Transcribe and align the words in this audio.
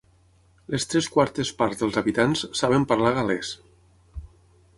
Les 0.75 0.87
tres 0.93 1.09
quartes 1.17 1.51
parts 1.61 1.83
dels 1.83 2.01
habitants 2.03 2.43
saben 2.63 2.89
parlar 2.93 3.13
gal·lès. 3.19 3.53